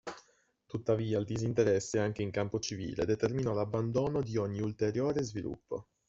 Tuttavia 0.65 1.19
il 1.19 1.25
disinteresse 1.25 1.99
anche 1.99 2.23
in 2.23 2.31
campo 2.31 2.59
civile 2.59 3.05
determinò 3.05 3.53
l'abbandono 3.53 4.23
di 4.23 4.35
ogni 4.35 4.59
ulteriore 4.59 5.21
sviluppo. 5.21 5.89